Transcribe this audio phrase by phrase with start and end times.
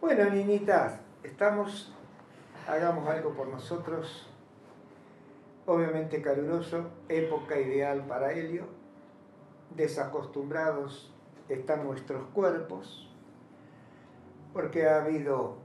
[0.00, 1.92] Bueno, niñitas, estamos,
[2.66, 4.26] hagamos algo por nosotros.
[5.66, 8.64] Obviamente caluroso, época ideal para Helio.
[9.76, 11.12] Desacostumbrados
[11.50, 13.14] están nuestros cuerpos,
[14.54, 15.58] porque ha habido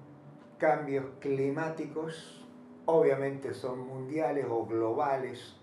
[0.58, 2.46] cambios climáticos,
[2.86, 5.56] obviamente son mundiales o globales,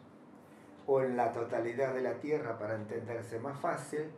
[0.86, 4.10] o en la totalidad de la Tierra para entenderse más fácil.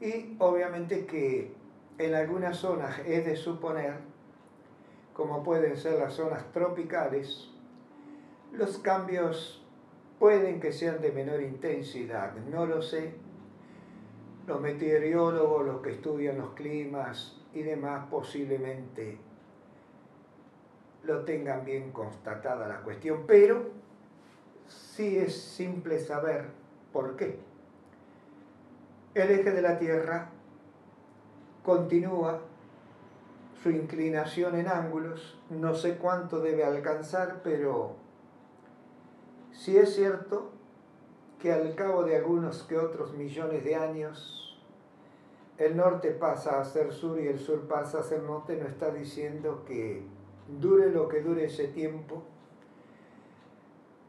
[0.00, 1.63] Y obviamente que
[1.98, 3.94] en algunas zonas es de suponer,
[5.12, 7.50] como pueden ser las zonas tropicales,
[8.52, 9.64] los cambios
[10.18, 13.14] pueden que sean de menor intensidad, no lo sé.
[14.46, 19.18] Los meteorólogos, los que estudian los climas y demás, posiblemente
[21.04, 23.70] lo tengan bien constatada la cuestión, pero
[24.66, 26.46] sí es simple saber
[26.92, 27.38] por qué.
[29.14, 30.30] El eje de la Tierra
[31.64, 32.40] continúa
[33.62, 37.96] su inclinación en ángulos, no sé cuánto debe alcanzar, pero
[39.52, 40.50] sí es cierto
[41.40, 44.60] que al cabo de algunos que otros millones de años,
[45.56, 48.90] el norte pasa a ser sur y el sur pasa a ser norte, no está
[48.90, 50.02] diciendo que
[50.60, 52.22] dure lo que dure ese tiempo,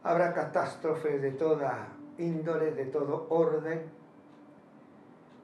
[0.04, 3.84] habrá catástrofes de toda índole, de todo orden,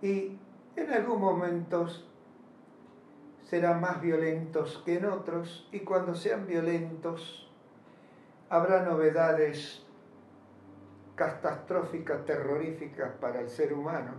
[0.02, 0.38] y
[0.75, 2.08] en algunos momentos
[3.44, 7.52] serán más violentos que en otros y cuando sean violentos
[8.50, 9.86] habrá novedades
[11.16, 14.13] catastróficas, terroríficas para el ser humano,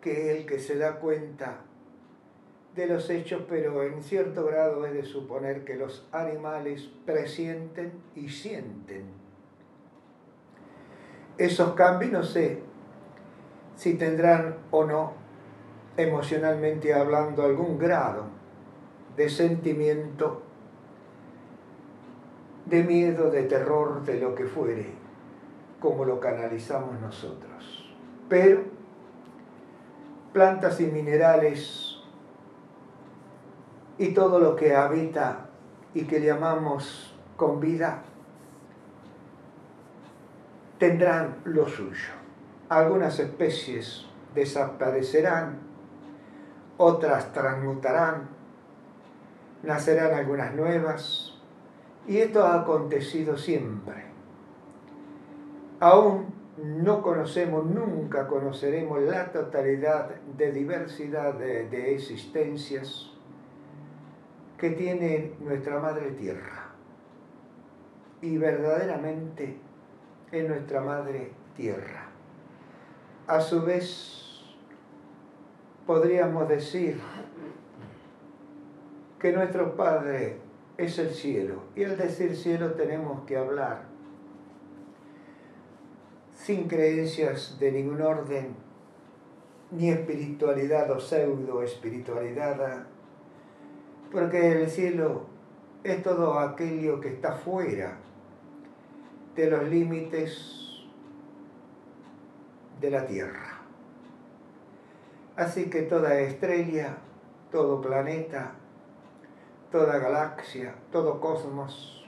[0.00, 1.60] que es el que se da cuenta
[2.74, 8.28] de los hechos, pero en cierto grado es de suponer que los animales presienten y
[8.28, 9.06] sienten.
[11.36, 12.67] Esos cambios no sé
[13.78, 15.12] si tendrán o no,
[15.96, 18.24] emocionalmente hablando, algún grado
[19.16, 20.42] de sentimiento,
[22.66, 24.90] de miedo, de terror, de lo que fuere,
[25.78, 27.94] como lo canalizamos nosotros.
[28.28, 28.62] Pero
[30.32, 31.98] plantas y minerales
[33.96, 35.50] y todo lo que habita
[35.94, 38.02] y que llamamos con vida,
[40.78, 42.17] tendrán lo suyo
[42.68, 45.58] algunas especies desaparecerán,
[46.76, 48.28] otras transmutarán,
[49.62, 51.34] nacerán algunas nuevas,
[52.06, 54.04] y esto ha acontecido siempre.
[55.80, 56.26] Aún
[56.58, 63.12] no conocemos, nunca conoceremos la totalidad de diversidad de, existencias
[64.56, 66.72] que tiene nuestra Madre Tierra.
[68.20, 69.56] Y verdaderamente
[70.32, 72.07] en nuestra Madre Tierra
[73.28, 74.42] a su vez
[75.86, 76.98] podríamos decir
[79.20, 80.38] que nuestro Padre
[80.78, 81.62] es el cielo.
[81.76, 83.82] Y al decir cielo tenemos que hablar
[86.32, 88.54] sin creencias de ningún orden,
[89.70, 92.86] ni espiritualidad o pseudo espiritualidad,
[94.10, 95.26] porque el cielo
[95.84, 97.98] es todo aquello que está fuera
[99.36, 100.67] de los límites
[102.80, 103.60] de la Tierra.
[105.36, 106.96] Así que toda estrella,
[107.50, 108.52] todo planeta,
[109.70, 112.06] toda galaxia, todo cosmos,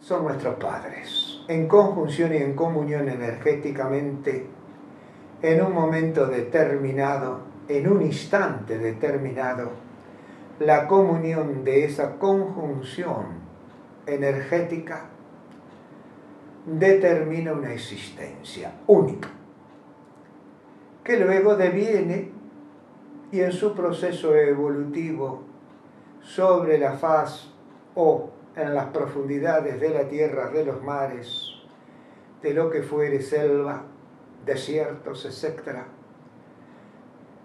[0.00, 4.46] son nuestros padres, en conjunción y en comunión energéticamente,
[5.42, 9.70] en un momento determinado, en un instante determinado,
[10.58, 13.44] la comunión de esa conjunción
[14.06, 15.06] energética
[16.66, 19.28] determina una existencia única,
[21.02, 22.30] que luego deviene
[23.30, 25.42] y en su proceso evolutivo
[26.22, 27.50] sobre la faz
[27.94, 31.50] o en las profundidades de la tierra, de los mares,
[32.40, 33.82] de lo que fuere selva,
[34.46, 35.78] desiertos, etc.,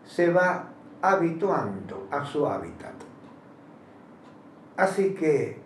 [0.06, 0.70] se va
[1.02, 2.94] habituando a su hábitat.
[4.78, 5.60] Así que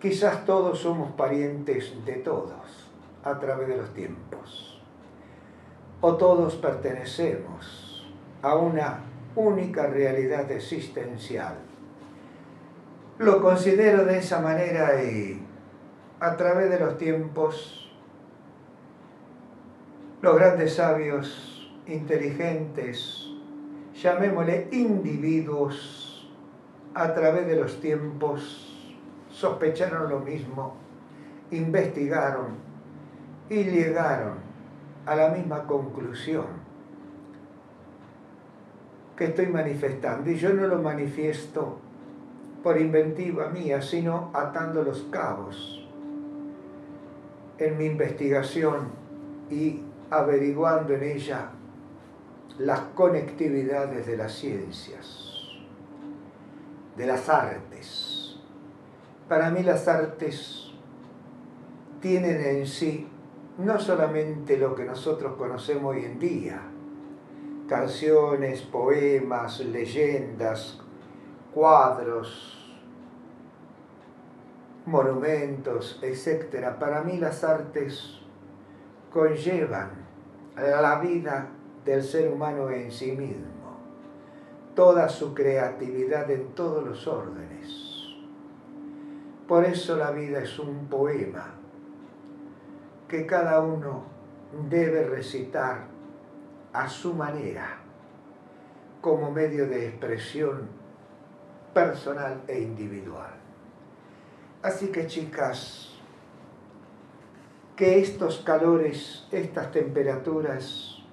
[0.00, 2.85] quizás todos somos parientes de todos
[3.26, 4.80] a través de los tiempos.
[6.00, 8.06] O todos pertenecemos
[8.40, 9.00] a una
[9.34, 11.56] única realidad existencial.
[13.18, 15.42] Lo considero de esa manera y
[16.20, 17.90] a través de los tiempos
[20.22, 23.26] los grandes sabios inteligentes,
[23.94, 26.30] llamémosle individuos,
[26.94, 28.96] a través de los tiempos
[29.30, 30.76] sospecharon lo mismo,
[31.50, 32.65] investigaron
[33.48, 34.34] y llegaron
[35.06, 36.66] a la misma conclusión.
[39.16, 40.30] que estoy manifestando.
[40.30, 41.78] Y yo no lo manifiesto
[42.62, 45.88] por inventiva mía, sino atando los cabos
[47.58, 48.90] en mi investigación
[49.50, 51.50] y averiguando en ella
[52.58, 55.48] las conectividades de las ciencias,
[56.96, 58.36] de las artes.
[59.28, 60.72] Para mí las artes
[62.00, 63.08] tienen en sí
[63.58, 66.60] no solamente lo que nosotros conocemos hoy en día,
[67.68, 70.80] canciones, poemas, leyendas,
[71.54, 72.76] cuadros,
[74.84, 76.76] monumentos, etc.
[76.78, 78.20] Para mí las artes
[79.10, 79.90] conllevan
[80.56, 81.48] la vida
[81.84, 83.78] del ser humano en sí mismo,
[84.74, 88.14] toda su creatividad en todos los órdenes.
[89.48, 91.54] Por eso la vida es un poema
[93.08, 94.04] que cada uno
[94.68, 95.86] debe recitar
[96.72, 97.78] a su manera
[99.00, 100.68] como medio de expresión
[101.72, 103.34] personal e individual.
[104.62, 105.92] Así que chicas,
[107.76, 111.04] que estos calores, estas temperaturas,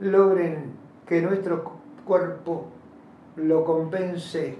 [0.00, 0.74] logren
[1.06, 2.66] que nuestro cuerpo
[3.36, 4.58] lo compense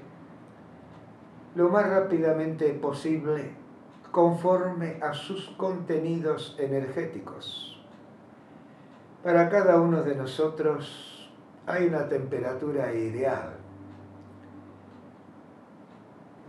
[1.56, 3.65] lo más rápidamente posible
[4.16, 7.78] conforme a sus contenidos energéticos.
[9.22, 11.30] Para cada uno de nosotros
[11.66, 13.50] hay una temperatura ideal,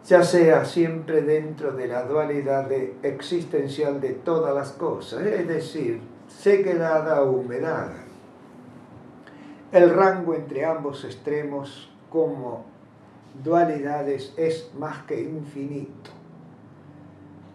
[0.05, 2.71] ya sea siempre dentro de la dualidad
[3.03, 5.99] existencial de todas las cosas, es decir,
[6.29, 7.89] sequedad o humedad
[9.73, 12.63] el rango entre ambos extremos como
[13.43, 16.16] dualidades es más que infinito.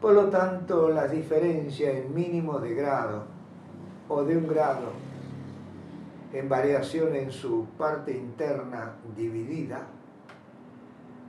[0.02, 3.22] Por lo tanto, la diferencia en mínimo de grado
[4.08, 4.90] o de un grado
[6.32, 9.86] en variación en su parte interna dividida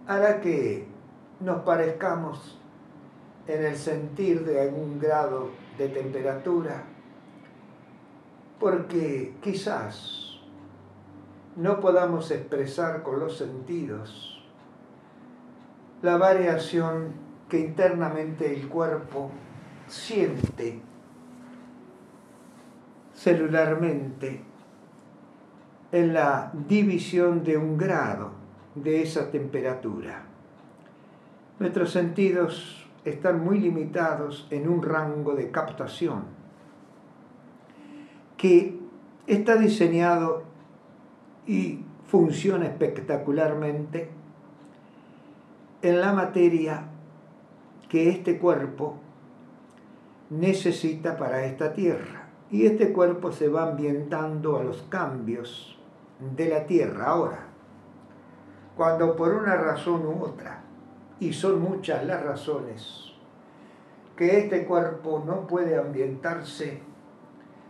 [0.07, 0.87] hará que
[1.39, 2.59] nos parezcamos
[3.47, 6.83] en el sentir de algún grado de temperatura
[8.59, 10.39] porque quizás
[11.57, 14.43] no podamos expresar con los sentidos
[16.01, 17.22] la variación
[17.53, 19.29] que internamente el cuerpo
[19.85, 20.79] siente
[23.13, 24.41] celularmente
[25.91, 28.31] en la división de un grado
[28.73, 30.23] de esa temperatura.
[31.59, 36.23] Nuestros sentidos están muy limitados en un rango de captación
[38.35, 38.79] que
[39.27, 40.41] está diseñado
[41.45, 44.09] y funciona espectacularmente
[45.83, 46.87] en la materia
[47.93, 48.95] que este cuerpo
[50.31, 52.27] necesita para esta tierra.
[52.49, 55.77] Y este cuerpo se va ambientando a los cambios
[56.35, 57.49] de la tierra ahora.
[58.75, 60.63] Cuando por una razón u otra,
[61.19, 63.13] y son muchas las razones,
[64.17, 66.81] que este cuerpo no puede ambientarse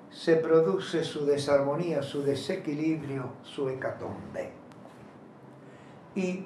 [0.10, 4.54] se produce su desarmonía, su desequilibrio, su hecatombe.
[6.16, 6.46] Y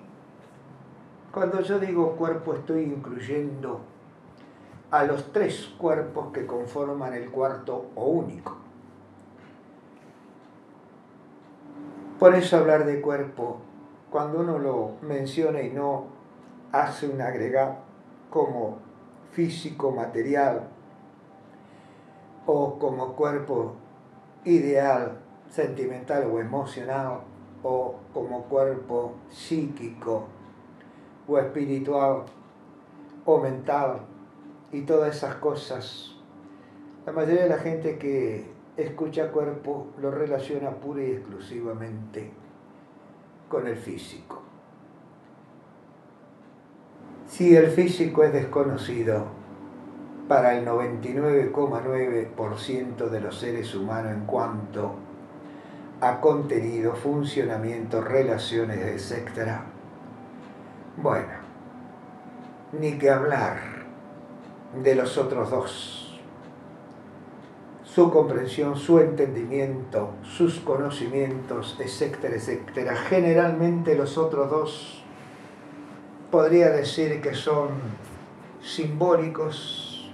[1.37, 3.81] cuando yo digo cuerpo estoy incluyendo
[4.89, 8.57] a los tres cuerpos que conforman el cuarto o único.
[12.17, 13.59] Por eso hablar de cuerpo,
[14.09, 16.05] cuando uno lo menciona y no
[16.71, 17.75] hace un agregado
[18.31, 18.79] como
[19.31, 20.63] físico, material,
[22.47, 23.75] o como cuerpo
[24.43, 25.19] ideal,
[25.51, 27.19] sentimental o emocional,
[27.61, 30.29] o como cuerpo psíquico
[31.27, 32.23] o espiritual
[33.25, 33.99] o mental
[34.71, 36.15] y todas esas cosas.
[37.05, 42.31] La mayoría de la gente que escucha cuerpo lo relaciona pura y exclusivamente
[43.49, 44.41] con el físico.
[47.27, 49.37] Si el físico es desconocido,
[50.27, 54.95] para el 99,9% de los seres humanos en cuanto
[56.01, 59.61] a contenido, funcionamiento, relaciones, etc.
[60.99, 61.27] Bueno,
[62.79, 63.59] ni que hablar
[64.83, 66.19] de los otros dos.
[67.83, 72.95] Su comprensión, su entendimiento, sus conocimientos, etcétera, etcétera.
[72.95, 75.03] Generalmente los otros dos
[76.31, 77.69] podría decir que son
[78.59, 80.11] simbólicos,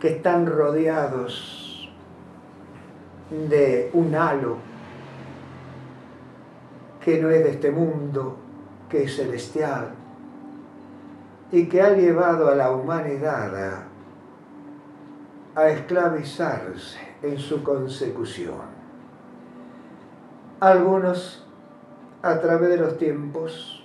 [0.00, 1.92] que están rodeados
[3.30, 4.58] de un halo
[7.04, 8.43] que no es de este mundo,
[8.88, 9.94] que es celestial,
[11.54, 13.86] y que ha llevado a la humanidad
[15.54, 18.74] a, esclavizarse en su consecución.
[20.58, 21.46] Algunos,
[22.22, 23.84] a través de los tiempos,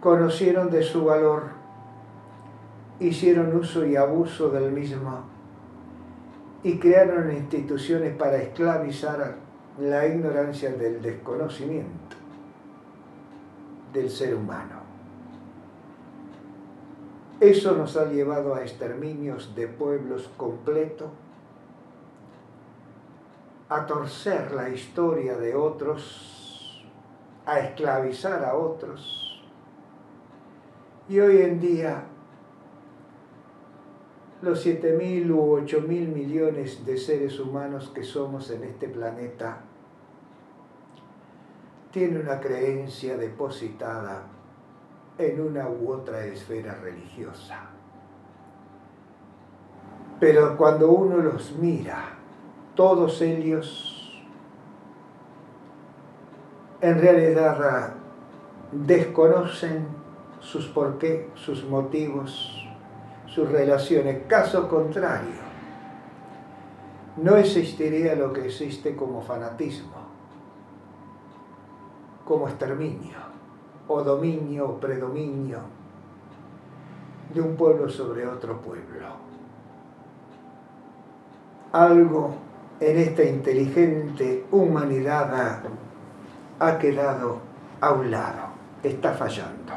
[0.00, 1.50] conocieron de su valor,
[2.98, 5.20] hicieron uso y abuso del mismo
[6.64, 9.36] y crearon instituciones para esclavizar
[9.78, 12.15] la ignorancia del desconocimiento
[13.96, 14.76] del ser humano.
[17.40, 21.08] Eso nos ha llevado a exterminios de pueblos completos,
[23.68, 26.86] a torcer la historia de otros,
[27.46, 29.42] a esclavizar a otros.
[31.08, 32.04] Y hoy en día
[34.42, 39.62] los 7.000 u 8.000 millones de seres humanos que somos en este planeta
[41.96, 44.24] tienen una creencia depositada
[45.16, 47.70] en una u otra esfera religiosa.
[50.20, 52.10] Pero cuando uno los mira,
[52.74, 54.22] todos ellos
[56.82, 57.94] en realidad
[58.72, 59.88] desconocen
[60.40, 62.62] sus porqué, sus motivos,
[63.24, 64.26] sus relaciones.
[64.26, 65.40] Caso contrario,
[67.16, 70.05] no existiría lo que existe como fanatismo,
[72.26, 73.16] como exterminio
[73.86, 75.62] o dominio o predominio
[77.32, 79.06] de un pueblo sobre otro pueblo.
[81.70, 82.34] Algo
[82.80, 85.62] en esta inteligente humanidad
[86.58, 87.38] ha quedado
[87.80, 88.48] a un lado,
[88.82, 89.72] está fallando.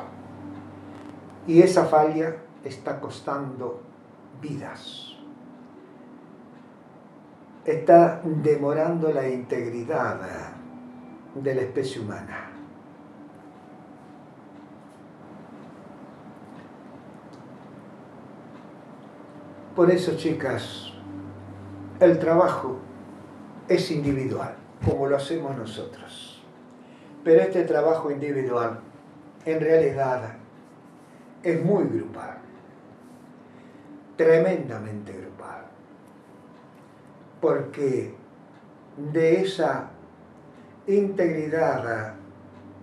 [1.45, 3.81] Y esa falla está costando
[4.41, 5.15] vidas.
[7.65, 10.58] Está demorando la integridad
[11.35, 12.49] de la especie humana.
[19.75, 20.91] Por eso, chicas,
[21.99, 22.79] el trabajo
[23.67, 24.55] es individual,
[24.85, 26.43] como lo hacemos nosotros.
[27.23, 28.79] Pero este trabajo individual,
[29.45, 30.33] en realidad,
[31.43, 32.39] es muy grupal,
[34.17, 35.65] tremendamente grupal,
[37.39, 38.15] porque
[38.97, 39.91] de esa
[40.89, 42.15] integridad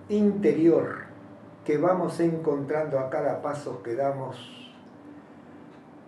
[0.09, 1.07] interior
[1.65, 4.37] que vamos encontrando a cada paso que damos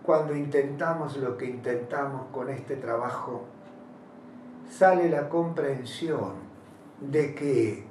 [0.03, 3.43] cuando intentamos lo que intentamos con este trabajo,
[4.69, 6.35] sale la comprensión
[7.01, 7.83] de que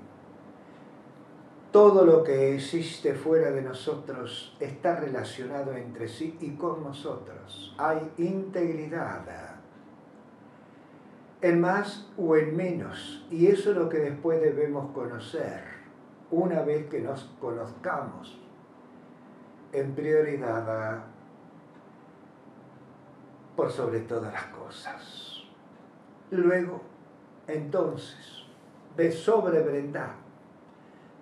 [1.70, 7.74] todo lo que existe fuera de nosotros está relacionado entre sí y con nosotros.
[7.76, 9.57] Hay integridad
[11.40, 13.26] en más o en menos.
[13.30, 15.62] Y eso es lo que después debemos conocer.
[16.30, 18.38] Una vez que nos conozcamos
[19.72, 21.04] en prioridad
[23.56, 25.42] por sobre todas las cosas.
[26.30, 26.80] Luego,
[27.46, 28.44] entonces,
[28.96, 30.10] de sobrebrendar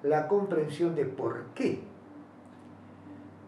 [0.03, 1.83] la comprensión de por qué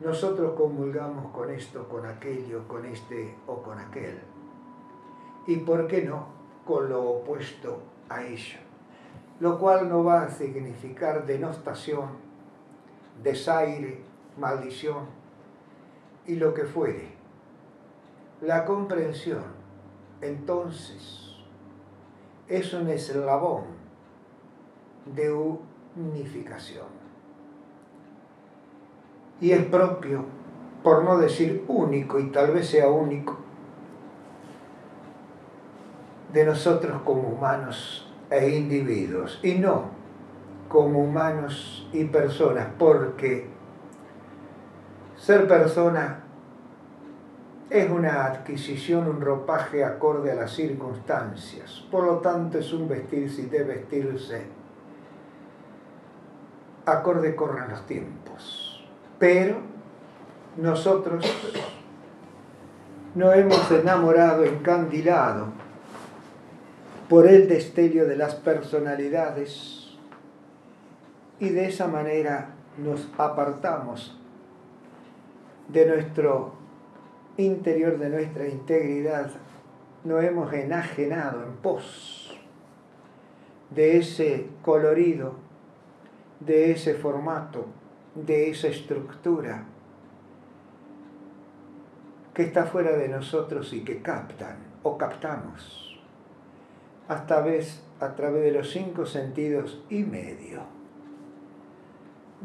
[0.00, 4.20] nosotros comulgamos con esto, con aquello, con este o con aquel.
[5.46, 6.37] Y por qué no
[6.68, 8.58] con lo opuesto a ello.
[9.40, 12.10] Lo cual no va a significar denostación,
[13.22, 14.02] desaire,
[14.36, 15.06] maldición
[16.26, 17.18] y lo que fuere
[18.40, 19.42] la comprensión,
[20.20, 21.34] entonces,
[22.46, 23.64] es un eslabón
[25.06, 25.32] de
[25.96, 26.86] unificación.
[29.40, 30.24] Y es propio,
[30.84, 33.38] por no decir único, y tal vez sea único,
[36.32, 39.98] de nosotros como humanos e individuos, y no
[40.68, 43.48] como humanos y personas, porque
[45.16, 46.24] ser persona
[47.70, 51.84] es una adquisición, un ropaje acorde a las circunstancias.
[51.90, 54.46] Por lo tanto, es un vestirse y de vestirse
[56.86, 58.86] acorde corren los tiempos.
[59.18, 59.56] Pero
[60.56, 61.26] nosotros
[63.14, 65.57] no hemos enamorado, encandilado
[67.08, 69.96] por el destello de las personalidades.
[71.40, 74.18] Y de esa manera nos apartamos
[75.68, 76.54] de nuestro
[77.36, 79.30] interior de nuestra integridad.
[80.04, 82.38] No hemos enajenado en pos
[83.70, 85.34] de ese colorido,
[86.40, 87.66] de ese formato,
[88.14, 89.64] de esa estructura
[92.34, 95.87] que está fuera de nosotros y que captan o captamos
[97.08, 100.62] hasta vez a través de los cinco sentidos y medio.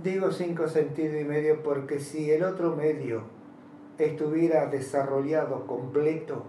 [0.02, 3.26] Digo cinco sentidos y medio porque si el otro medio
[3.98, 6.46] estuviera desarrollado completo,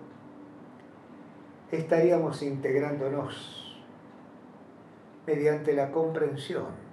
[1.71, 3.85] estaríamos integrándonos
[5.27, 6.85] mediante la comprensión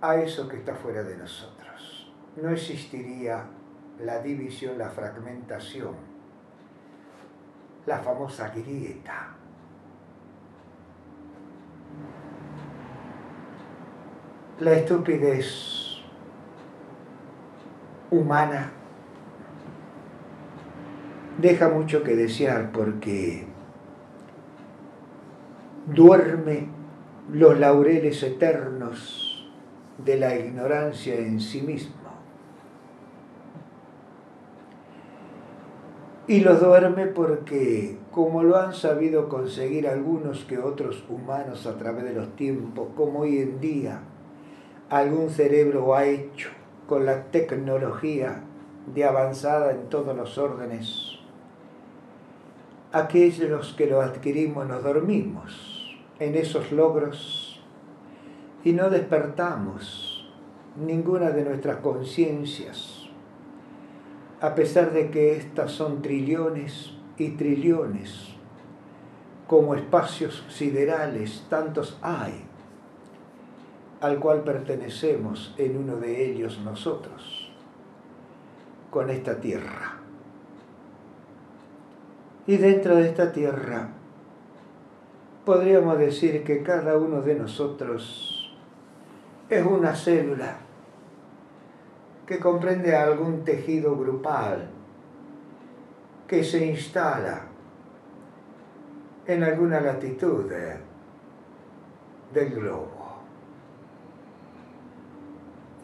[0.00, 2.12] a eso que está fuera de nosotros.
[2.36, 3.46] No existiría
[4.00, 6.11] la división, la fragmentación,
[7.86, 9.28] la famosa grieta.
[14.60, 15.98] La estupidez
[18.10, 18.70] humana
[21.38, 23.46] deja mucho que desear porque
[25.86, 26.68] duerme
[27.32, 29.50] los laureles eternos
[29.98, 32.01] de la ignorancia en sí mismo.
[36.28, 42.04] Y los duerme porque, como lo han sabido conseguir algunos que otros humanos a través
[42.04, 44.02] de los tiempos, como hoy en día
[44.88, 46.50] algún cerebro ha hecho
[46.86, 48.44] con la tecnología
[48.94, 51.18] de avanzada en todos los órdenes.
[52.92, 57.60] Aquellos que lo adquirimos nos dormimos en esos logros
[58.64, 60.30] y no despertamos
[60.76, 62.91] ninguna de nuestras conciencias,
[64.42, 68.34] a pesar de que éstas son trillones y trillones,
[69.46, 72.42] como espacios siderales, tantos hay,
[74.00, 77.52] al cual pertenecemos en uno de ellos nosotros,
[78.90, 79.98] con esta tierra.
[82.48, 83.90] Y dentro de esta tierra
[85.44, 88.52] podríamos decir que cada uno de nosotros
[89.48, 90.61] es una célula
[92.26, 94.68] que comprende algún tejido grupal
[96.26, 97.42] que se instala
[99.26, 100.50] en alguna latitud
[102.32, 103.18] del globo.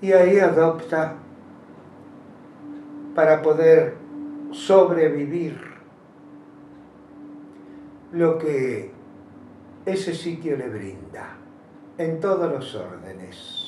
[0.00, 1.16] Y ahí adopta
[3.14, 3.97] para poder
[4.52, 5.61] sobrevivir
[8.12, 8.92] lo que
[9.85, 11.37] ese sitio le brinda
[11.99, 13.68] en todos los órdenes.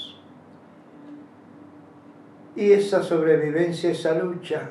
[2.57, 4.71] Y esa sobrevivencia, esa lucha,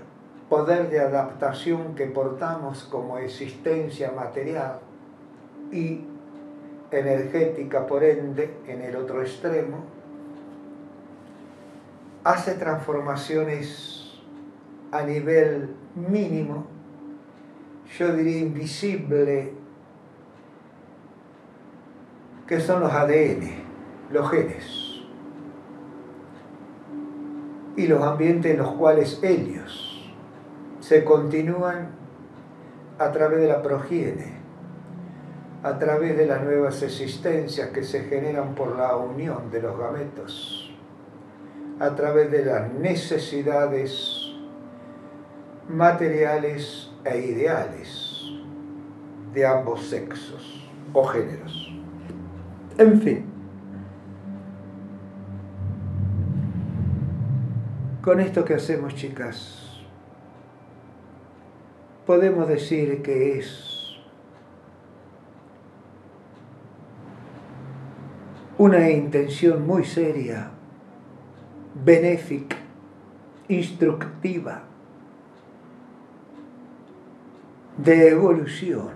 [0.49, 4.79] poder de adaptación que portamos como existencia material
[5.71, 6.01] y
[6.91, 9.83] energética, por ende, en el otro extremo,
[12.23, 14.19] hace transformaciones
[14.91, 16.65] a nivel mínimo,
[17.97, 19.53] yo diría invisible,
[22.47, 23.63] que son los ADN,
[24.11, 24.88] los genes,
[27.79, 30.11] y los ambientes en los cuales ellos
[30.81, 31.91] se continúan
[32.97, 34.33] a través de la progiene,
[35.63, 40.75] a través de las nuevas existencias que se generan por la unión de los gametos,
[41.79, 44.33] a través de las necesidades
[45.69, 48.25] materiales e ideales
[49.33, 51.73] de ambos sexos o géneros.
[52.77, 53.38] En fin.
[58.09, 59.83] Con esto que hacemos, chicas,
[62.07, 63.99] podemos decir que es
[68.57, 70.49] una intención muy seria,
[71.85, 72.57] benéfica,
[73.47, 74.63] instructiva,
[77.77, 78.89] de evolución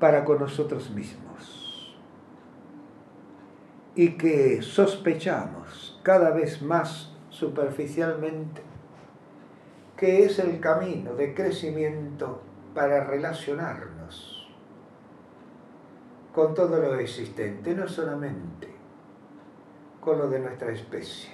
[0.00, 1.94] para con nosotros mismos
[3.94, 8.62] y que sospechamos cada vez más superficialmente
[9.96, 12.42] que es el camino de crecimiento
[12.74, 14.52] para relacionarnos
[16.34, 18.68] con todo lo existente, no solamente
[20.00, 21.30] con lo de nuestra especie.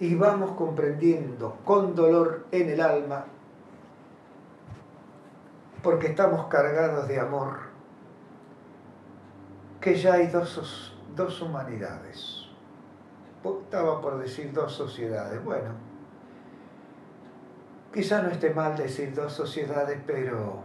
[0.00, 3.24] Y vamos comprendiendo con dolor en el alma,
[5.82, 7.56] porque estamos cargados de amor,
[9.80, 12.37] que ya hay dos dos humanidades.
[13.62, 15.42] Estaba por decir dos sociedades.
[15.44, 15.70] Bueno,
[17.92, 20.62] quizá no esté mal decir dos sociedades, pero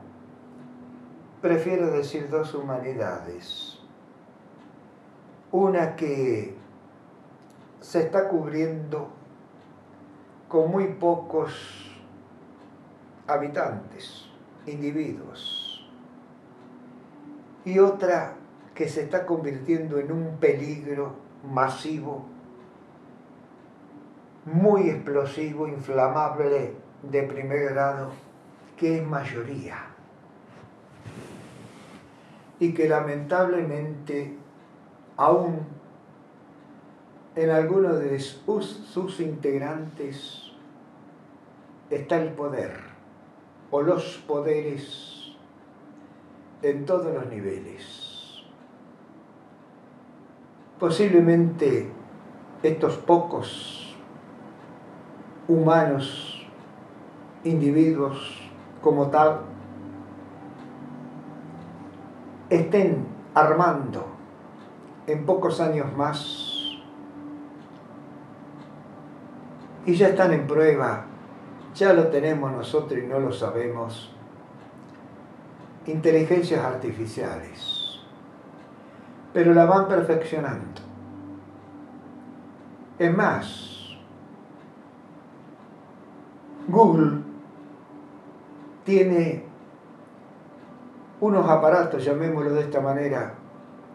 [1.41, 3.79] prefiero decir dos humanidades.
[5.51, 6.55] Una que
[7.81, 9.09] se está cubriendo
[10.47, 11.91] con muy pocos
[13.27, 14.29] habitantes,
[14.65, 15.85] individuos,
[17.65, 18.35] y otra
[18.73, 22.32] que se está convirtiendo en un peligro masivo,
[24.45, 28.11] muy explosivo, inflamable de primer grado,
[28.77, 29.77] que es mayoría.
[32.59, 34.37] Y que lamentablemente
[35.17, 35.59] aún
[37.35, 40.51] en algunos de sus integrantes
[41.89, 42.79] está el poder
[43.71, 45.33] o los poderes
[46.61, 48.43] en todos los niveles.
[50.79, 51.89] Posiblemente
[52.61, 53.82] estos pocos
[55.47, 56.45] humanos,
[57.43, 58.39] individuos
[58.81, 59.41] como tal,
[62.49, 64.05] estén armando
[65.07, 66.79] en pocos años más
[69.85, 71.05] y ya están en prueba,
[71.75, 74.13] ya lo tenemos nosotros y no lo sabemos,
[75.85, 77.99] inteligencias artificiales,
[79.33, 80.81] pero la van perfeccionando.
[82.97, 83.72] Es más,
[86.67, 87.19] Google
[88.85, 89.43] tiene
[91.19, 93.35] unos aparatos, llamémoslo de esta manera,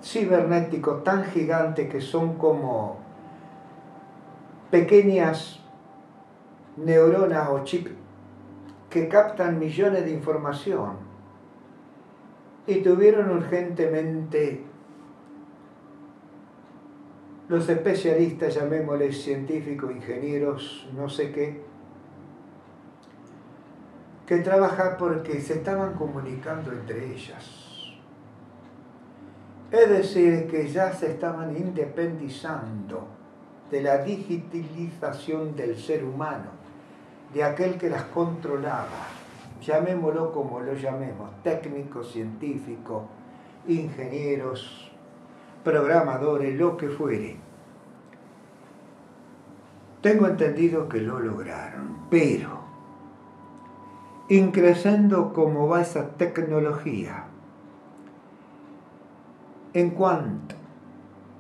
[0.02, 2.98] cibernéticos tan gigantes que son como
[4.70, 5.60] pequeñas
[6.76, 7.90] neuronas o chips
[8.90, 10.96] que captan millones de información.
[12.66, 14.64] Y tuvieron urgentemente
[17.48, 21.67] los especialistas, llamémosles científicos, ingenieros, no sé qué,
[24.28, 27.96] que trabajar porque se estaban comunicando entre ellas.
[29.72, 33.08] Es decir, que ya se estaban independizando
[33.70, 36.50] de la digitalización del ser humano,
[37.32, 39.06] de aquel que las controlaba,
[39.62, 43.04] llamémoslo como lo llamemos, técnicos, científicos,
[43.66, 44.92] ingenieros,
[45.64, 47.38] programadores, lo que fuere.
[50.02, 52.67] Tengo entendido que lo lograron, pero
[54.28, 57.24] increciendo cómo va esa tecnología.
[59.72, 60.54] En cuanto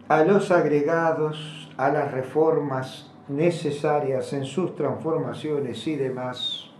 [0.08, 6.70] a los agregados, a las reformas necesarias en sus transformaciones y demás,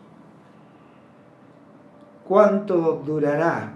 [2.27, 3.75] ¿cuánto durará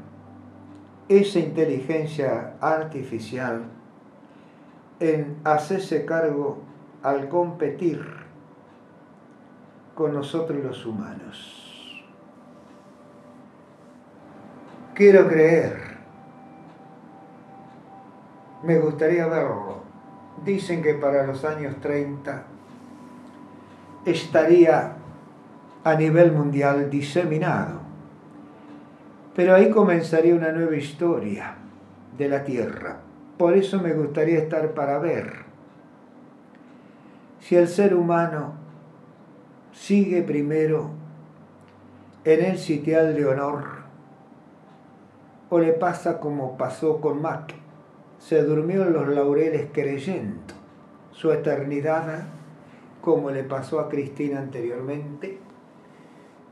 [1.09, 3.65] esa inteligencia artificial
[5.01, 6.61] en hacerse cargo
[7.03, 8.03] al competir
[9.95, 11.72] con nosotros los humanos?
[15.03, 15.79] Quiero creer.
[18.63, 19.83] Me gustaría verlo.
[20.45, 22.45] Dicen que para los años 30
[24.07, 24.93] estaría
[25.83, 27.81] a nivel mundial diseminado.
[29.35, 31.57] Pero ahí comenzaría una nueva historia
[32.17, 32.99] de la Tierra.
[33.37, 35.33] Por eso me gustaría estar para ver
[37.41, 38.53] si el ser humano
[39.73, 40.91] sigue primero
[42.25, 43.72] en el sitial de honor
[45.53, 47.55] o le pasa como pasó con Mac.
[48.19, 50.55] Se durmió en los laureles creyendo
[51.11, 52.25] su eternidad,
[53.03, 55.39] como le pasó a Cristina anteriormente,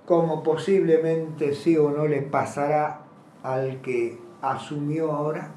[0.05, 3.01] como posiblemente sí o no le pasará
[3.43, 5.49] al que asumió ahora.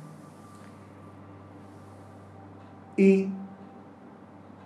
[2.96, 3.28] Y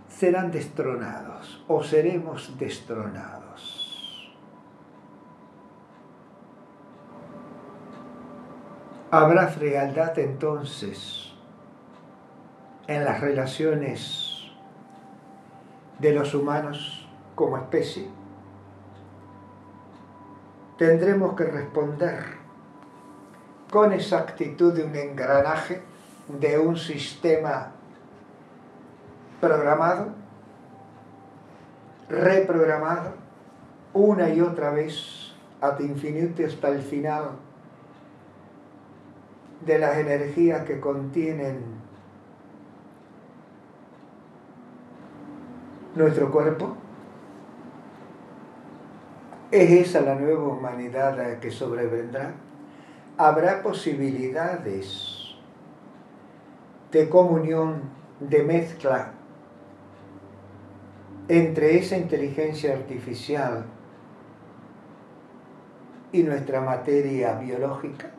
[0.07, 3.46] serán destronados o seremos destronados.
[9.19, 11.33] ¿Habrá frialdad entonces
[12.85, 14.43] en las relaciones
[15.97, 18.09] de los humanos como especie?
[20.77, 22.25] Tendremos que responder
[23.71, 25.81] con exactitud de un engranaje,
[26.27, 27.71] de un sistema
[29.41, 30.09] programado,
[32.07, 33.13] reprogramado,
[33.93, 37.46] una y otra vez, ad infinito hasta el final
[39.65, 41.59] de las energías que contienen
[45.95, 46.75] nuestro cuerpo?
[49.51, 52.33] ¿Es esa la nueva humanidad que sobrevendrá?
[53.17, 55.35] ¿Habrá posibilidades
[56.91, 57.81] de comunión,
[58.19, 59.11] de mezcla
[61.27, 63.65] entre esa inteligencia artificial
[66.11, 68.16] y nuestra materia biológica?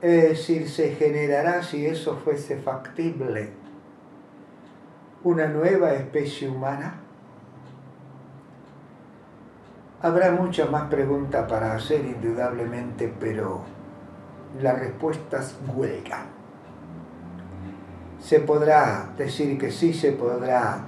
[0.00, 3.50] Es decir, se generará, si eso fuese factible,
[5.24, 7.00] una nueva especie humana.
[10.00, 13.62] Habrá muchas más preguntas para hacer, indudablemente, pero
[14.62, 16.26] las respuestas huelgan.
[18.20, 20.78] Se podrá decir que sí, se podrá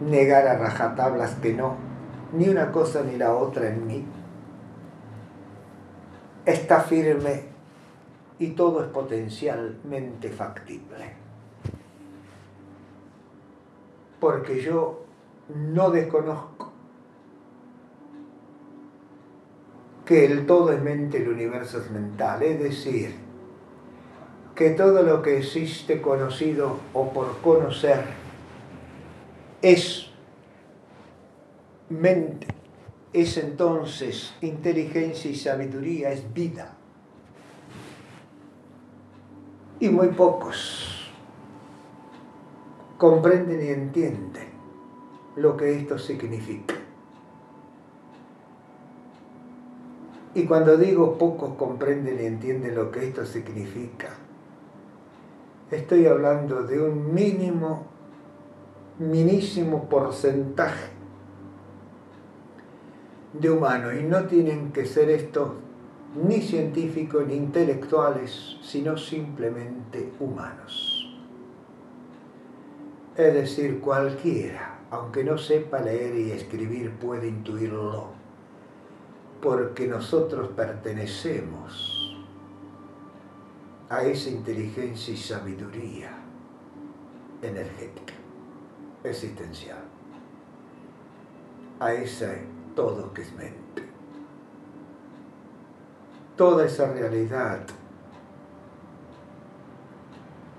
[0.00, 1.74] negar a rajatablas que no,
[2.32, 4.06] ni una cosa ni la otra en mí.
[6.44, 7.55] Está firme
[8.38, 11.14] y todo es potencialmente factible.
[14.20, 15.04] Porque yo
[15.54, 16.72] no desconozco
[20.04, 23.14] que el todo es mente, el universo es mental, es decir,
[24.54, 28.04] que todo lo que existe conocido o por conocer
[29.60, 30.10] es
[31.88, 32.46] mente,
[33.12, 36.75] es entonces inteligencia y sabiduría, es vida.
[39.78, 41.12] Y muy pocos
[42.96, 44.48] comprenden y entienden
[45.36, 46.74] lo que esto significa.
[50.34, 54.08] Y cuando digo pocos comprenden y entienden lo que esto significa,
[55.70, 57.86] estoy hablando de un mínimo,
[58.98, 60.90] minísimo porcentaje
[63.32, 63.94] de humanos.
[63.98, 65.52] Y no tienen que ser estos
[66.24, 71.14] ni científicos ni intelectuales, sino simplemente humanos.
[73.16, 78.10] Es decir, cualquiera, aunque no sepa leer y escribir, puede intuirlo
[79.40, 82.16] porque nosotros pertenecemos
[83.88, 86.10] a esa inteligencia y sabiduría
[87.42, 88.14] energética,
[89.04, 89.84] existencial,
[91.78, 92.42] a ese
[92.74, 93.85] todo que es mente.
[96.36, 97.60] Toda esa realidad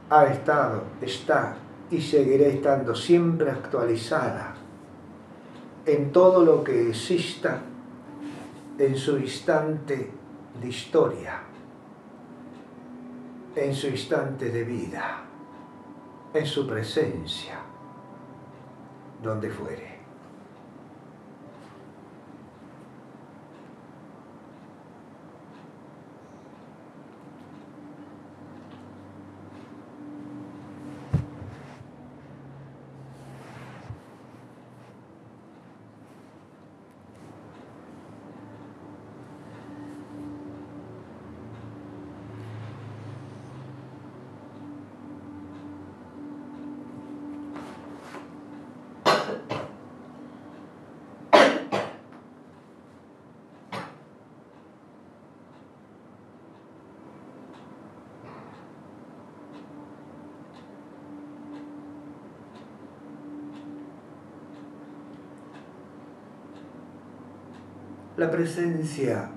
[0.10, 1.56] ha estado, está
[1.92, 4.56] y seguirá estando siempre actualizada
[5.86, 7.62] en todo lo que exista
[8.78, 10.12] en su instante
[10.60, 11.42] de historia,
[13.56, 15.22] en su instante de vida,
[16.34, 17.60] en su presencia,
[19.22, 19.97] donde fuere.
[68.18, 69.30] La presencia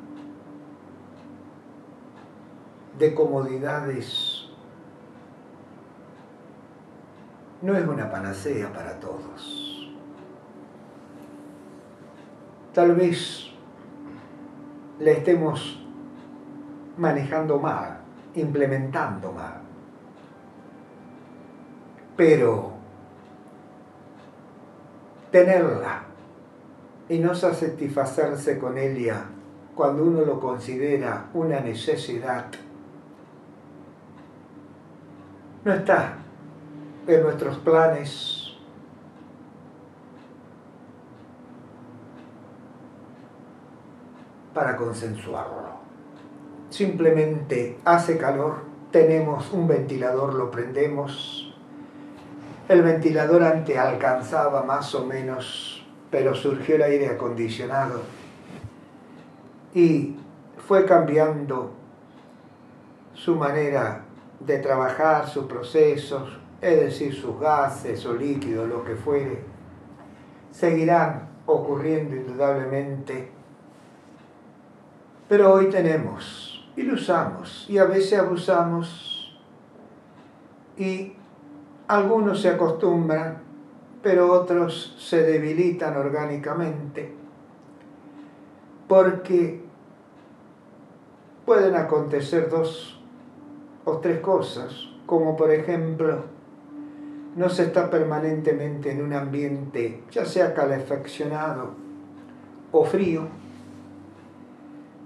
[2.99, 4.49] de comodidades
[7.61, 9.93] no es una panacea para todos.
[12.73, 13.51] Tal vez
[14.99, 15.87] la estemos
[16.97, 17.99] manejando mal,
[18.35, 19.61] implementando mal.
[22.17, 22.73] Pero
[25.31, 26.10] tenerla
[27.11, 29.25] y no satisfacerse con ella
[29.75, 32.47] cuando uno lo considera una necesidad.
[35.65, 36.15] No está
[37.07, 38.37] en nuestros planes.
[44.55, 45.71] para consensuarlo.
[46.71, 51.55] Simplemente hace calor, tenemos un ventilador, lo prendemos.
[52.69, 55.80] El ventilador antes alcanzaba más o menos
[56.11, 58.03] pero surgió el aire acondicionado
[59.75, 60.17] y
[60.67, 61.71] fue cambiando
[63.15, 64.05] su manera
[64.41, 69.43] de trabajar, sus procesos, es decir, sus gases o líquidos, lo que fuere,
[70.51, 73.31] seguirán ocurriendo indudablemente.
[75.29, 79.39] Pero hoy tenemos y lo usamos y a veces abusamos
[80.77, 81.13] y
[81.87, 83.50] algunos se acostumbran
[84.03, 87.13] pero otros se debilitan orgánicamente
[88.89, 89.61] porque
[91.45, 93.01] pueden acontecer dos
[93.85, 96.25] o tres cosas, como por ejemplo,
[97.37, 101.71] no se está permanentemente en un ambiente ya sea calefaccionado
[102.73, 103.29] o frío,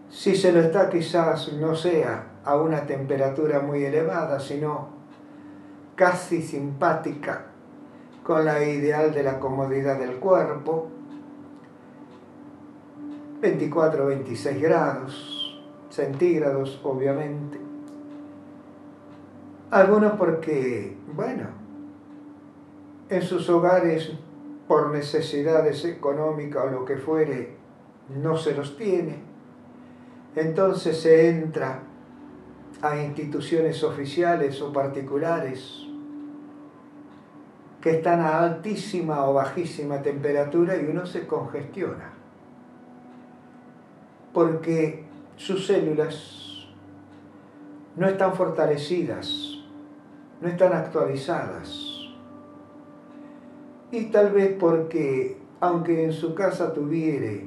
[0.09, 4.89] si se lo está quizás no sea a una temperatura muy elevada, sino
[5.97, 7.47] casi simpática
[8.25, 10.89] con la ideal de la comodidad del cuerpo,
[13.43, 17.59] 24-26 grados centígrados, obviamente.
[19.71, 21.49] Algunos porque, bueno,
[23.09, 24.13] en sus hogares,
[24.67, 27.57] por necesidades económicas o lo que fuere,
[28.09, 29.19] no se los tiene.
[30.35, 31.81] Entonces se entra
[32.81, 35.84] a instituciones oficiales o particulares
[37.85, 42.15] que están a altísima o bajísima temperatura y uno se congestiona.
[44.33, 45.05] porque
[45.37, 46.67] sus células
[47.95, 49.59] no están fortalecidas,
[50.41, 52.11] no están actualizadas.
[53.93, 57.47] Y tal vez porque, aunque en su casa tuviere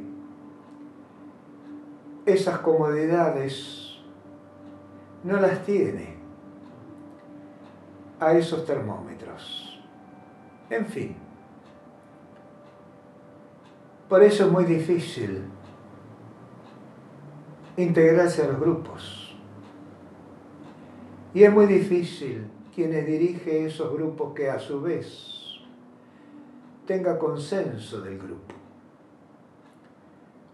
[2.27, 3.97] esas comodidades,
[5.23, 6.15] no las tiene
[8.19, 9.66] a esos termómetros.
[10.69, 11.15] En fin,
[14.09, 15.43] por eso es muy difícil
[17.77, 19.35] integrarse a los grupos.
[21.33, 25.37] Y es muy difícil quienes dirige esos grupos que a su vez
[26.85, 28.55] tenga consenso del grupo.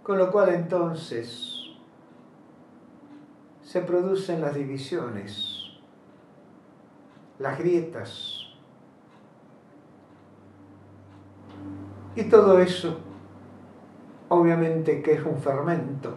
[0.02, 1.54] Con lo cual entonces
[3.62, 5.64] se producen las divisiones,
[7.40, 8.43] las grietas.
[12.16, 13.00] Y todo eso,
[14.30, 16.16] obviamente que es un fermento,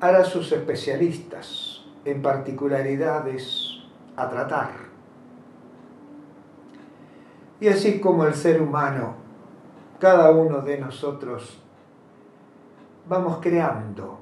[0.00, 3.78] hará sus especialistas en particularidades
[4.16, 4.70] a tratar.
[7.60, 9.14] Y así como el ser humano,
[9.98, 11.62] cada uno de nosotros,
[13.06, 14.18] vamos creando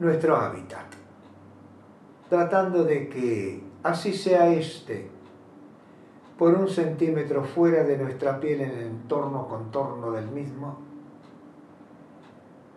[0.00, 0.86] nuestro hábitat,
[2.28, 5.08] tratando de que así sea este,
[6.38, 10.78] por un centímetro fuera de nuestra piel en el entorno contorno del mismo,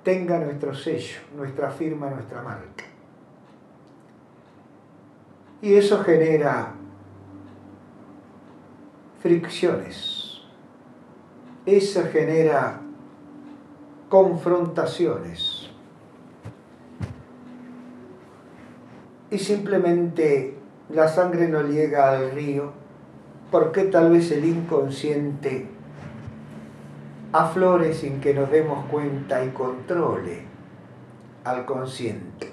[0.03, 2.85] tenga nuestro sello, nuestra firma, nuestra marca.
[5.61, 6.73] Y eso genera
[9.21, 10.41] fricciones,
[11.65, 12.79] eso genera
[14.07, 15.69] confrontaciones.
[19.31, 20.55] Y simplemente
[20.89, 22.78] la sangre no llega al río
[23.51, 25.67] porque tal vez el inconsciente
[27.31, 30.43] aflore sin que nos demos cuenta y controle
[31.43, 32.51] al consciente.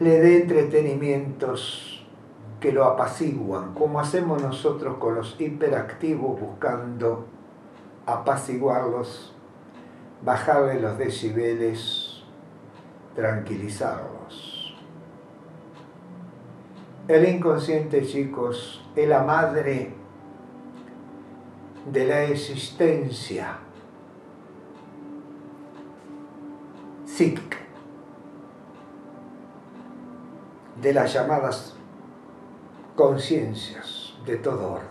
[0.00, 2.06] Le dé entretenimientos
[2.60, 7.26] que lo apaciguan, como hacemos nosotros con los hiperactivos buscando
[8.06, 9.34] apaciguarlos,
[10.24, 12.22] bajarle los decibeles,
[13.14, 14.47] tranquilizarlos.
[17.08, 19.94] El inconsciente, chicos, es la madre
[21.90, 23.60] de la existencia
[27.06, 27.56] psíquica,
[30.82, 31.74] de las llamadas
[32.94, 34.87] conciencias de todo orden.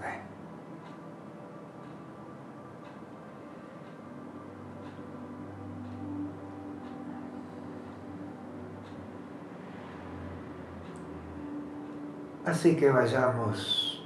[12.48, 14.04] Así que vayamos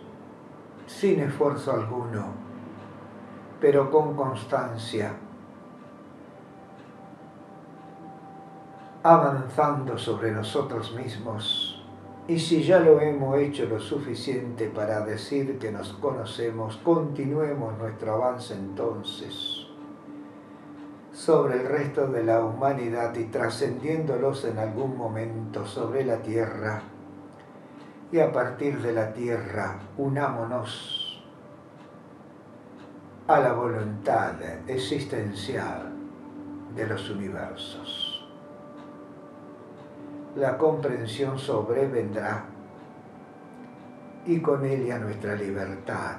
[0.88, 2.41] sin esfuerzo alguno
[3.62, 5.13] pero con constancia,
[9.04, 11.77] avanzando sobre nosotros mismos.
[12.27, 18.15] Y si ya lo hemos hecho lo suficiente para decir que nos conocemos, continuemos nuestro
[18.15, 19.67] avance entonces
[21.13, 26.82] sobre el resto de la humanidad y trascendiéndolos en algún momento sobre la tierra.
[28.12, 31.24] Y a partir de la tierra, unámonos
[33.28, 34.34] a la voluntad
[34.67, 35.93] existencial
[36.76, 38.28] de los universos.
[40.36, 42.45] La comprensión sobrevendrá
[44.26, 46.17] y con ella nuestra libertad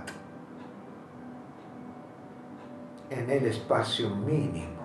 [3.11, 4.83] en el espacio mínimo,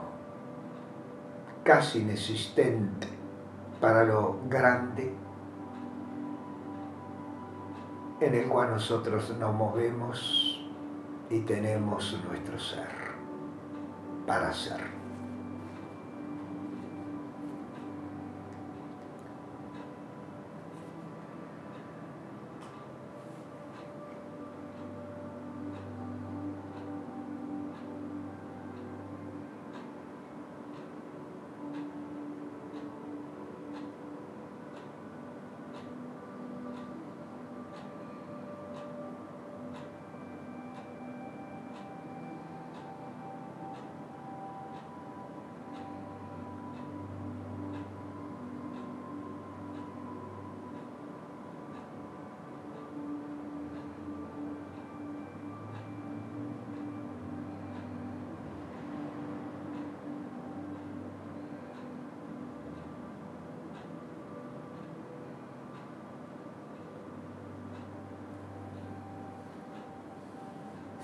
[1.64, 3.08] casi inexistente
[3.80, 5.14] para lo grande,
[8.20, 10.68] en el cual nosotros nos movemos
[11.30, 12.88] y tenemos nuestro ser
[14.26, 14.97] para ser.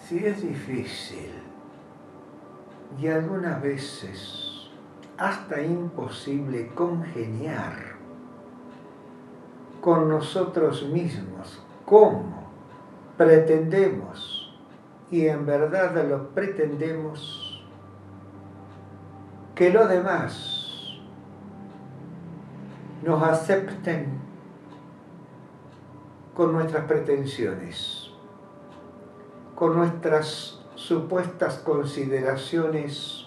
[0.07, 1.31] Si es difícil.
[2.99, 4.69] Y algunas veces
[5.17, 7.93] hasta imposible congeniar
[9.81, 12.43] con nosotros mismos, como
[13.17, 14.57] pretendemos,
[15.11, 17.63] y en verdad lo pretendemos,
[19.55, 20.99] que los demás
[23.03, 24.19] nos acepten
[26.33, 28.02] con nuestras pretensiones,
[29.55, 33.25] con nuestras supuestas consideraciones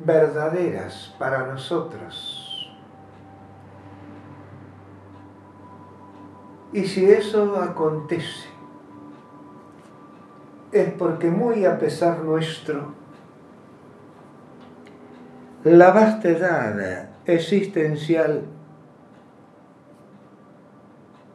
[0.00, 2.46] verdaderas para nosotros.
[6.72, 8.48] Y si eso acontece,
[10.72, 12.92] es porque muy a pesar nuestro,
[15.64, 18.44] la vastedad existencial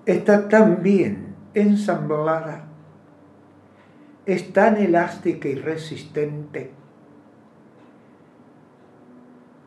[0.05, 1.20] está tan bien
[1.53, 2.65] ensamblada,
[4.25, 6.71] es tan elástica y resistente,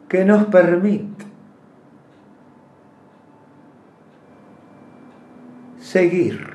[0.09, 1.25] que nos permite
[5.79, 6.55] seguir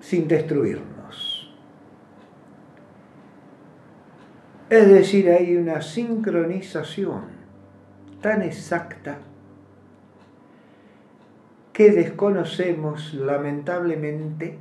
[0.00, 0.92] sin destruirnos.
[4.70, 7.24] Es decir, hay una sincronización
[8.22, 9.18] tan exacta
[11.82, 14.56] que desconocemos lamentablemente,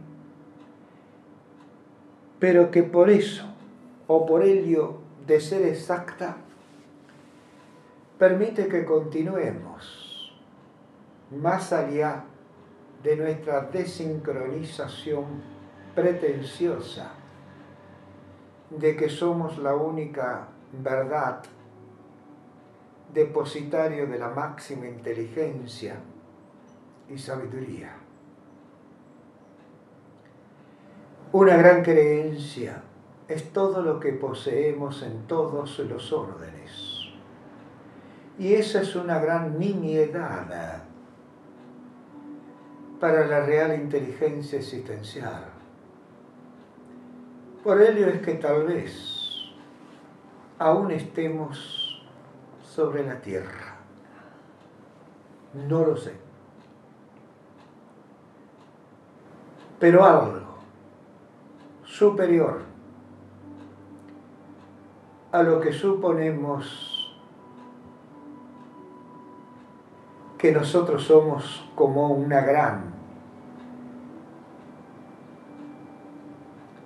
[2.40, 3.46] pero que por eso,
[4.08, 4.98] o por ello
[5.28, 6.38] de ser exacta,
[8.18, 10.36] permite que continuemos
[11.30, 12.24] más allá
[13.04, 15.26] de nuestra desincronización
[15.94, 17.12] pretenciosa
[18.72, 21.44] de que somos la única verdad,
[23.14, 25.98] depositario de la máxima inteligencia,
[27.14, 27.94] y sabiduría.
[31.34, 32.84] Una gran creencia
[33.28, 37.08] es todo lo que poseemos en todos los órdenes.
[38.38, 40.84] Y esa es una gran nimiedad
[43.00, 45.46] para la real inteligencia existencial.
[47.64, 49.52] Por ello es que tal vez
[50.60, 52.04] aún estemos
[52.64, 53.78] sobre la tierra.
[55.54, 56.31] No lo sé.
[59.82, 60.42] Pero algo
[61.84, 62.62] superior
[65.32, 67.18] a lo que suponemos
[70.38, 72.94] que nosotros somos como una gran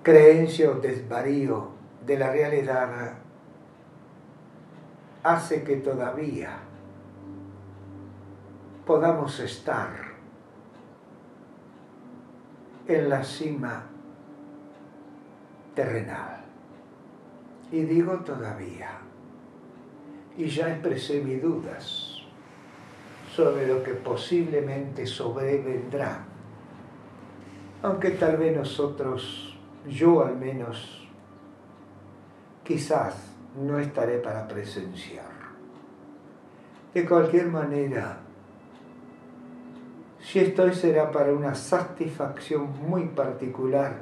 [0.02, 1.68] creencia o desvarío
[2.06, 3.18] de la realidad
[5.22, 6.60] hace que todavía
[8.86, 10.05] podamos estar
[12.88, 13.84] en la cima
[15.74, 16.44] terrenal.
[17.70, 18.98] Y digo todavía,
[20.36, 22.16] y ya expresé mis dudas
[23.34, 26.24] sobre lo que posiblemente sobrevendrá,
[27.82, 31.08] aunque tal vez nosotros, yo al menos,
[32.64, 33.14] quizás
[33.56, 35.36] no estaré para presenciar.
[36.94, 38.20] De cualquier manera,
[40.26, 43.94] si estoy será para una satisfacción muy particular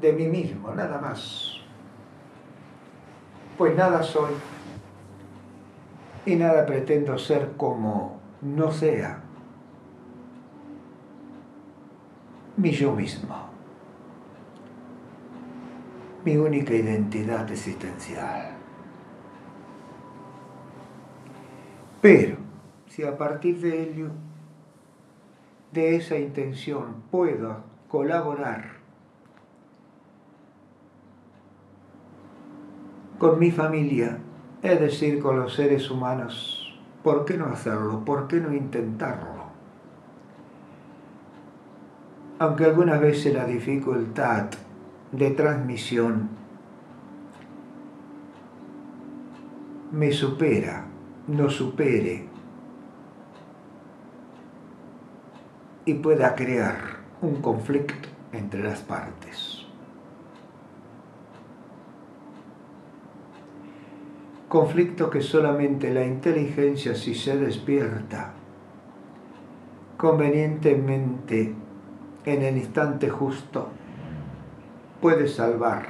[0.00, 1.56] de mí mismo, nada más.
[3.58, 4.32] Pues nada soy
[6.24, 9.22] y nada pretendo ser como no sea
[12.56, 13.34] mi yo mismo,
[16.24, 18.52] mi única identidad existencial.
[22.00, 22.36] Pero
[22.86, 24.10] si a partir de ello
[25.76, 27.58] de esa intención puedo
[27.88, 28.76] colaborar
[33.18, 34.18] con mi familia,
[34.62, 38.04] es decir, con los seres humanos, ¿por qué no hacerlo?
[38.04, 39.46] ¿Por qué no intentarlo?
[42.38, 44.46] Aunque algunas veces la dificultad
[45.12, 46.30] de transmisión
[49.92, 50.86] me supera,
[51.28, 52.35] no supere
[55.86, 56.76] y pueda crear
[57.22, 59.64] un conflicto entre las partes.
[64.48, 68.32] Conflicto que solamente la inteligencia, si se despierta
[69.96, 71.54] convenientemente
[72.24, 73.68] en el instante justo,
[75.00, 75.86] puede salvar,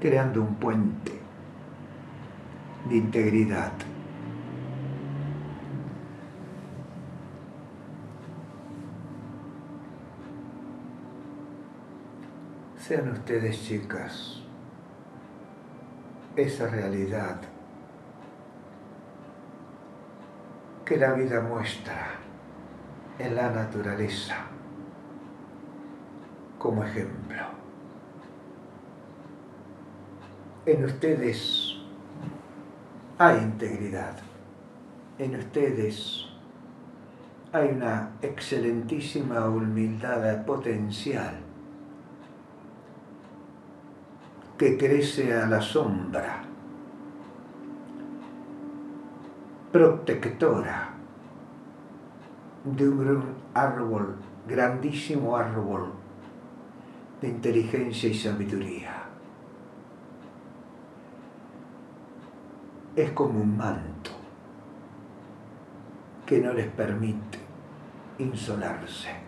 [0.00, 1.12] creando un puente
[2.88, 3.72] de integridad.
[12.86, 14.42] Sean ustedes chicas
[16.36, 17.40] esa realidad
[20.84, 22.08] que la vida muestra
[23.18, 24.36] en la naturaleza
[26.58, 27.42] como ejemplo.
[30.66, 31.76] En ustedes
[33.16, 34.18] hay integridad,
[35.18, 36.26] en ustedes
[37.50, 41.53] hay una excelentísima humildad potencial
[44.58, 46.42] que crece a la sombra,
[49.72, 50.90] protectora
[52.62, 54.14] de un gran árbol,
[54.46, 55.92] grandísimo árbol
[57.20, 58.92] de inteligencia y sabiduría.
[62.94, 64.10] Es como un manto
[66.24, 67.38] que no les permite
[68.18, 69.23] insolarse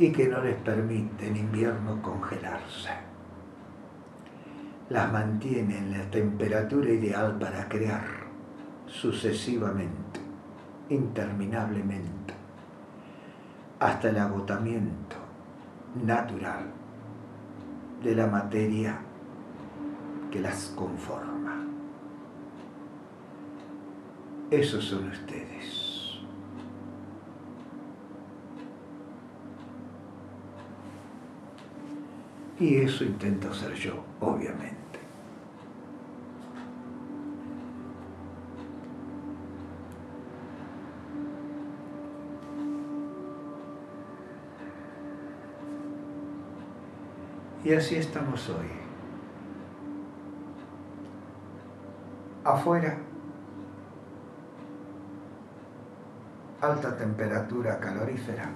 [0.00, 2.88] y que no les permite en invierno congelarse.
[4.88, 8.06] Las mantiene en la temperatura ideal para crear
[8.86, 10.20] sucesivamente,
[10.88, 12.32] interminablemente,
[13.78, 15.16] hasta el agotamiento
[16.02, 16.64] natural
[18.02, 18.98] de la materia
[20.30, 21.62] que las conforma.
[24.50, 25.79] Esos son ustedes.
[32.60, 34.76] Y eso intento ser yo, obviamente.
[47.64, 48.66] Y así estamos hoy.
[52.44, 52.98] Afuera,
[56.60, 58.50] alta temperatura calorífera.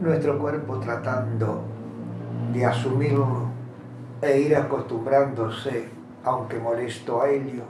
[0.00, 1.62] Nuestro cuerpo tratando
[2.52, 3.46] de asumirlo
[4.20, 5.88] e ir acostumbrándose,
[6.24, 7.64] aunque molesto a ello,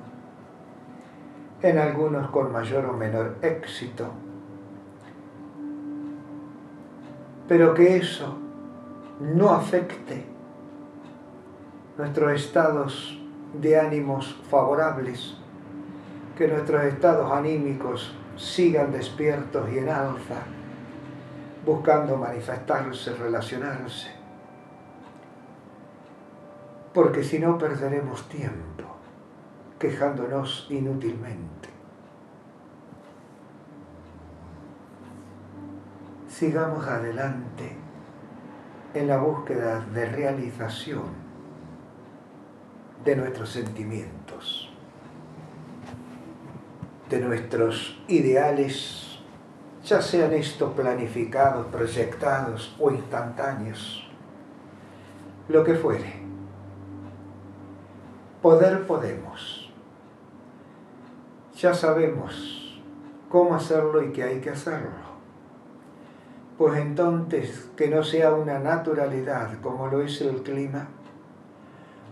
[1.62, 4.08] en algunos con mayor o menor éxito,
[7.48, 8.36] pero que eso
[9.20, 10.26] no afecte
[11.96, 13.20] nuestros estados
[13.54, 15.36] de ánimos favorables,
[16.36, 20.42] que nuestros estados anímicos sigan despiertos y en alza
[21.66, 24.08] buscando manifestarse, relacionarse.
[26.94, 28.84] Porque si no perderemos tiempo
[29.78, 31.68] quejándonos inútilmente.
[36.28, 37.76] Sigamos adelante
[38.94, 41.26] en la búsqueda de realización
[43.04, 44.70] de nuestros sentimientos,
[47.10, 49.05] de nuestros ideales
[49.87, 54.05] ya sean estos planificados, proyectados o instantáneos,
[55.49, 56.12] lo que fuere.
[58.43, 59.72] Poder podemos.
[61.57, 62.82] Ya sabemos
[63.28, 65.07] cómo hacerlo y que hay que hacerlo.
[66.59, 70.89] Pues entonces que no sea una naturalidad como lo es el clima,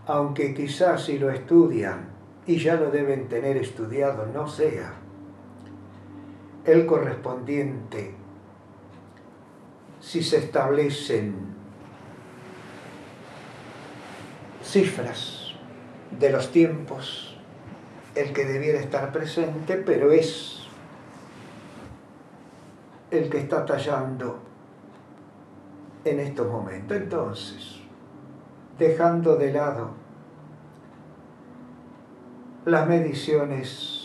[0.06, 2.10] aunque quizás si lo estudian
[2.46, 5.03] y ya lo deben tener estudiado, no sea
[6.64, 8.14] el correspondiente
[10.00, 11.34] si se establecen
[14.62, 15.54] cifras
[16.18, 17.38] de los tiempos,
[18.14, 20.66] el que debiera estar presente, pero es
[23.10, 24.40] el que está tallando
[26.04, 26.96] en estos momentos.
[26.96, 27.80] Entonces,
[28.78, 29.90] dejando de lado
[32.66, 34.03] las mediciones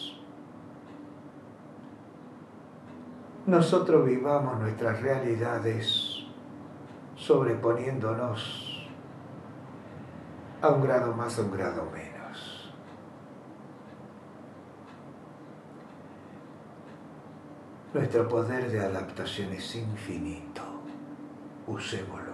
[3.49, 6.23] nosotros vivamos nuestras realidades
[7.15, 8.87] sobreponiéndonos
[10.61, 12.71] a un grado más, a un grado menos.
[17.93, 20.61] Nuestro poder de adaptación es infinito.
[21.65, 22.28] Usémoslo.